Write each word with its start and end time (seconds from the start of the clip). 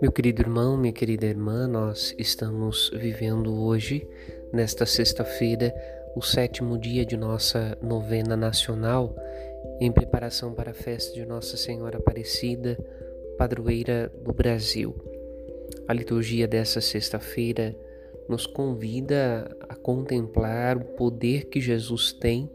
Meu 0.00 0.12
querido 0.12 0.42
irmão, 0.42 0.76
minha 0.76 0.92
querida 0.92 1.26
irmã, 1.26 1.66
nós 1.66 2.14
estamos 2.18 2.90
vivendo 2.94 3.52
hoje, 3.54 4.08
nesta 4.52 4.86
sexta-feira, 4.86 5.74
o 6.14 6.22
sétimo 6.22 6.78
dia 6.78 7.04
de 7.04 7.16
nossa 7.16 7.76
novena 7.82 8.36
nacional, 8.36 9.16
em 9.80 9.90
preparação 9.90 10.54
para 10.54 10.70
a 10.70 10.74
festa 10.74 11.12
de 11.14 11.26
Nossa 11.26 11.56
Senhora 11.56 11.98
Aparecida, 11.98 12.78
padroeira 13.36 14.12
do 14.22 14.32
Brasil. 14.32 14.94
A 15.88 15.92
liturgia 15.92 16.46
dessa 16.46 16.80
sexta-feira 16.80 17.74
nos 18.28 18.46
convida 18.46 19.56
a 19.68 19.74
contemplar 19.74 20.76
o 20.76 20.84
poder 20.84 21.46
que 21.46 21.60
Jesus 21.60 22.12
tem 22.12 22.50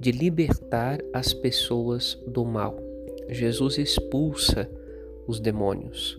de 0.00 0.10
libertar 0.10 0.98
as 1.12 1.34
pessoas 1.34 2.18
do 2.26 2.42
mal. 2.42 2.80
Jesus 3.28 3.76
expulsa 3.76 4.68
os 5.26 5.38
demônios. 5.38 6.18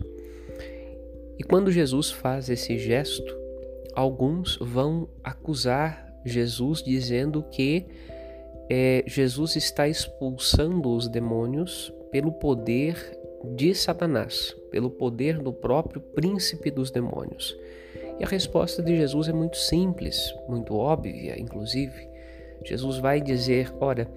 E 1.36 1.42
quando 1.42 1.72
Jesus 1.72 2.12
faz 2.12 2.48
esse 2.48 2.78
gesto, 2.78 3.36
alguns 3.92 4.56
vão 4.58 5.08
acusar 5.24 6.16
Jesus 6.24 6.80
dizendo 6.80 7.42
que 7.50 7.84
é, 8.70 9.02
Jesus 9.08 9.56
está 9.56 9.88
expulsando 9.88 10.94
os 10.94 11.08
demônios 11.08 11.92
pelo 12.12 12.30
poder 12.30 13.18
de 13.56 13.74
Satanás, 13.74 14.54
pelo 14.70 14.88
poder 14.88 15.40
do 15.40 15.52
próprio 15.52 16.00
príncipe 16.00 16.70
dos 16.70 16.92
demônios. 16.92 17.56
E 18.20 18.24
a 18.24 18.28
resposta 18.28 18.80
de 18.80 18.96
Jesus 18.96 19.26
é 19.28 19.32
muito 19.32 19.56
simples, 19.56 20.32
muito 20.48 20.76
óbvia, 20.76 21.36
inclusive. 21.40 22.11
Jesus 22.64 22.98
vai 22.98 23.20
dizer: 23.20 23.72
ora, 23.80 24.10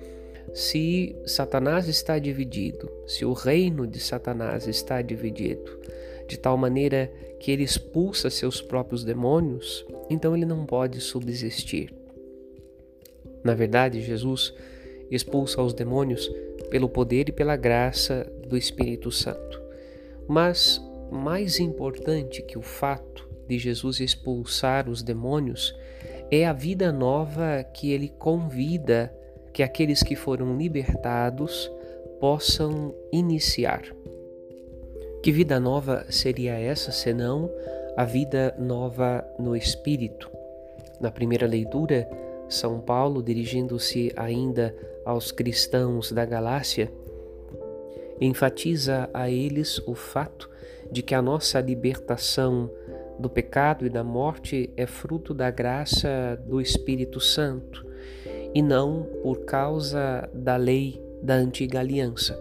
se 0.54 1.16
Satanás 1.26 1.88
está 1.88 2.18
dividido, 2.20 2.90
se 3.08 3.26
o 3.26 3.34
reino 3.34 3.86
de 3.86 4.00
Satanás 4.00 4.68
está 4.68 5.02
dividido, 5.02 5.80
de 6.28 6.38
tal 6.38 6.58
maneira 6.58 7.12
que 7.40 7.52
ele 7.52 7.64
expulsa 7.64 8.30
seus 8.30 8.62
próprios 8.62 9.04
demônios, 9.04 9.86
então 10.10 10.36
ele 10.36 10.46
não 10.46 10.66
pode 10.66 11.00
subsistir. 11.02 11.94
Na 13.44 13.54
verdade, 13.54 14.02
Jesus 14.02 14.54
expulsa 15.12 15.62
os 15.62 15.74
demônios 15.74 16.28
pelo 16.70 16.90
poder 16.90 17.30
e 17.30 17.32
pela 17.32 17.56
graça 17.56 18.26
do 18.48 18.58
Espírito 18.58 19.12
Santo. 19.12 19.62
Mas 20.28 20.82
mais 21.12 21.60
importante 21.60 22.42
que 22.42 22.58
o 22.58 22.62
fato 22.62 23.28
de 23.48 23.60
Jesus 23.60 24.00
expulsar 24.00 24.90
os 24.90 25.04
demônios 25.04 25.76
é 26.32 26.46
a 26.46 26.54
vida 26.54 26.92
nova 26.92 27.64
que 27.64 27.92
ele 27.92 28.10
convida 28.10 29.14
que 29.54 29.64
aqueles 29.64 30.04
que 30.04 30.16
foram 30.16 30.58
libertados 30.58 31.72
possam 32.20 32.94
iniciar. 33.12 33.84
Que 35.22 35.32
vida 35.32 35.60
nova 35.60 36.06
seria 36.10 36.54
essa 36.54 36.92
senão 36.92 37.50
a 37.96 38.04
vida 38.04 38.56
nova 38.60 39.26
no 39.40 39.56
espírito? 39.56 40.30
Na 41.00 41.10
primeira 41.10 41.48
leitura, 41.48 42.10
São 42.50 42.80
Paulo, 42.80 43.24
dirigindo-se 43.24 44.12
ainda 44.16 44.76
aos 45.06 45.32
cristãos 45.32 46.12
da 46.12 46.26
Galácia, 46.26 46.92
enfatiza 48.20 49.10
a 49.14 49.30
eles 49.30 49.80
o 49.88 49.94
fato 49.94 50.50
de 50.92 51.02
que 51.02 51.16
a 51.16 51.22
nossa 51.22 51.60
libertação 51.60 52.70
do 53.20 53.30
pecado 53.30 53.86
e 53.86 53.90
da 53.90 54.04
morte 54.04 54.70
é 54.76 54.86
fruto 54.86 55.34
da 55.34 55.50
graça 55.50 56.40
do 56.46 56.60
Espírito 56.60 57.20
Santo 57.20 57.86
e 58.54 58.62
não 58.62 59.04
por 59.22 59.46
causa 59.46 60.30
da 60.34 60.56
lei 60.56 61.02
da 61.22 61.34
antiga 61.36 61.80
aliança. 61.80 62.40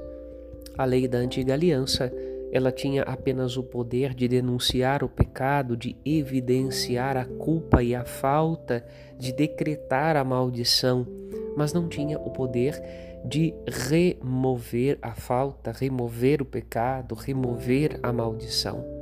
A 0.76 0.84
lei 0.84 1.06
da 1.06 1.18
antiga 1.18 1.54
aliança 1.54 2.12
ela 2.54 2.70
tinha 2.70 3.02
apenas 3.02 3.56
o 3.56 3.64
poder 3.64 4.14
de 4.14 4.28
denunciar 4.28 5.02
o 5.02 5.08
pecado, 5.08 5.76
de 5.76 5.96
evidenciar 6.04 7.16
a 7.16 7.24
culpa 7.24 7.82
e 7.82 7.96
a 7.96 8.04
falta, 8.04 8.84
de 9.18 9.32
decretar 9.32 10.16
a 10.16 10.22
maldição, 10.22 11.04
mas 11.56 11.72
não 11.72 11.88
tinha 11.88 12.16
o 12.16 12.30
poder 12.30 12.80
de 13.24 13.52
remover 13.66 14.98
a 15.02 15.16
falta, 15.16 15.72
remover 15.72 16.42
o 16.42 16.44
pecado, 16.44 17.16
remover 17.16 17.98
a 18.00 18.12
maldição. 18.12 18.93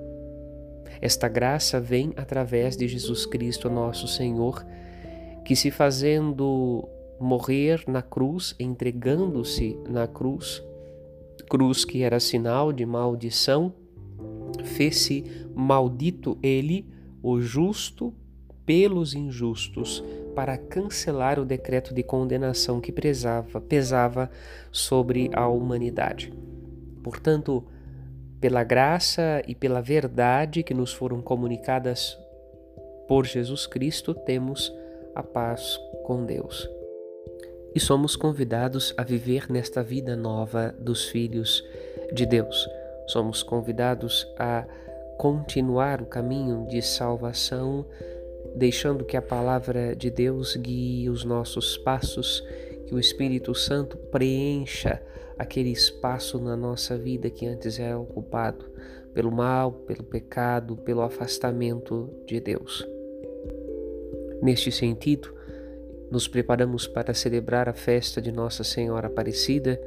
Esta 1.02 1.26
graça 1.26 1.80
vem 1.80 2.12
através 2.16 2.76
de 2.76 2.86
Jesus 2.86 3.26
Cristo, 3.26 3.68
nosso 3.68 4.06
Senhor, 4.06 4.64
que 5.44 5.56
se 5.56 5.68
fazendo 5.68 6.88
morrer 7.18 7.82
na 7.88 8.02
cruz, 8.02 8.54
entregando-se 8.58 9.76
na 9.88 10.06
cruz, 10.06 10.62
cruz 11.50 11.84
que 11.84 12.02
era 12.02 12.20
sinal 12.20 12.72
de 12.72 12.86
maldição, 12.86 13.74
fez-se 14.62 15.24
maldito 15.56 16.38
ele, 16.40 16.86
o 17.20 17.40
justo, 17.40 18.14
pelos 18.64 19.12
injustos, 19.12 20.04
para 20.36 20.56
cancelar 20.56 21.38
o 21.40 21.44
decreto 21.44 21.92
de 21.92 22.04
condenação 22.04 22.80
que 22.80 22.92
pesava, 22.92 23.60
pesava 23.60 24.30
sobre 24.70 25.30
a 25.32 25.48
humanidade. 25.48 26.32
Portanto, 27.02 27.64
pela 28.42 28.64
graça 28.64 29.40
e 29.46 29.54
pela 29.54 29.80
verdade 29.80 30.64
que 30.64 30.74
nos 30.74 30.92
foram 30.92 31.22
comunicadas 31.22 32.18
por 33.06 33.24
Jesus 33.24 33.66
Cristo, 33.68 34.12
temos 34.12 34.74
a 35.14 35.22
paz 35.22 35.78
com 36.04 36.26
Deus 36.26 36.68
e 37.74 37.78
somos 37.78 38.16
convidados 38.16 38.92
a 38.96 39.04
viver 39.04 39.48
nesta 39.48 39.80
vida 39.80 40.16
nova 40.16 40.74
dos 40.78 41.08
filhos 41.08 41.64
de 42.12 42.26
Deus. 42.26 42.68
Somos 43.06 43.44
convidados 43.44 44.26
a 44.36 44.66
continuar 45.16 46.02
o 46.02 46.06
caminho 46.06 46.66
de 46.68 46.82
salvação, 46.82 47.86
deixando 48.56 49.04
que 49.04 49.16
a 49.16 49.22
palavra 49.22 49.94
de 49.94 50.10
Deus 50.10 50.56
guie 50.56 51.08
os 51.08 51.24
nossos 51.24 51.78
passos, 51.78 52.44
que 52.92 52.96
o 52.96 53.00
Espírito 53.00 53.54
Santo 53.54 53.96
preencha 53.96 55.02
aquele 55.38 55.70
espaço 55.70 56.38
na 56.38 56.54
nossa 56.54 56.98
vida 56.98 57.30
que 57.30 57.46
antes 57.46 57.78
era 57.78 57.98
ocupado 57.98 58.66
pelo 59.14 59.32
mal, 59.32 59.72
pelo 59.72 60.02
pecado, 60.02 60.76
pelo 60.76 61.00
afastamento 61.00 62.10
de 62.26 62.38
Deus. 62.38 62.86
Neste 64.42 64.70
sentido, 64.70 65.34
nos 66.10 66.28
preparamos 66.28 66.86
para 66.86 67.14
celebrar 67.14 67.66
a 67.66 67.72
festa 67.72 68.20
de 68.20 68.30
Nossa 68.30 68.62
Senhora 68.62 69.06
Aparecida 69.06 69.80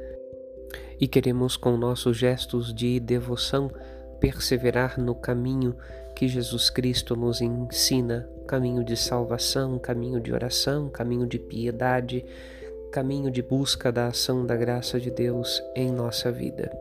e 0.98 1.06
queremos, 1.06 1.56
com 1.56 1.76
nossos 1.76 2.16
gestos 2.16 2.74
de 2.74 2.98
devoção, 2.98 3.70
perseverar 4.18 5.00
no 5.00 5.14
caminho 5.14 5.76
que 6.16 6.26
Jesus 6.26 6.70
Cristo 6.70 7.14
nos 7.14 7.40
ensina 7.40 8.28
caminho 8.48 8.82
de 8.82 8.96
salvação, 8.96 9.78
caminho 9.78 10.20
de 10.20 10.32
oração, 10.32 10.88
caminho 10.88 11.26
de 11.26 11.38
piedade, 11.38 12.24
caminho 12.96 13.30
de 13.30 13.42
busca 13.42 13.92
da 13.92 14.06
ação 14.06 14.46
da 14.46 14.56
graça 14.56 14.98
de 14.98 15.10
Deus 15.10 15.62
em 15.74 15.92
nossa 15.92 16.32
vida. 16.32 16.74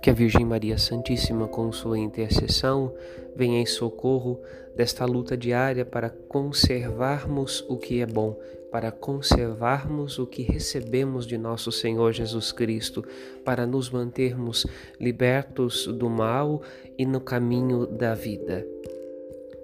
Que 0.00 0.08
a 0.08 0.14
Virgem 0.14 0.46
Maria 0.46 0.78
Santíssima, 0.78 1.46
com 1.46 1.70
sua 1.70 1.98
intercessão, 1.98 2.90
venha 3.36 3.60
em 3.60 3.66
socorro 3.66 4.40
desta 4.74 5.04
luta 5.04 5.36
diária 5.36 5.84
para 5.84 6.08
conservarmos 6.08 7.66
o 7.68 7.76
que 7.76 8.00
é 8.00 8.06
bom, 8.06 8.34
para 8.72 8.90
conservarmos 8.90 10.18
o 10.18 10.26
que 10.26 10.40
recebemos 10.40 11.26
de 11.26 11.36
nosso 11.36 11.70
Senhor 11.70 12.14
Jesus 12.14 12.50
Cristo, 12.50 13.04
para 13.44 13.66
nos 13.66 13.90
mantermos 13.90 14.66
libertos 14.98 15.86
do 15.86 16.08
mal 16.08 16.62
e 16.96 17.04
no 17.04 17.20
caminho 17.20 17.86
da 17.86 18.14
vida. 18.14 18.66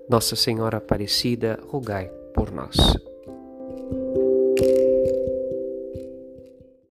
Nossa 0.06 0.36
Senhora 0.36 0.76
Aparecida, 0.76 1.59
rogai 1.66 2.12
por 2.34 2.53
nós. 2.53 2.76
thank 4.62 4.78
you. 4.78 4.91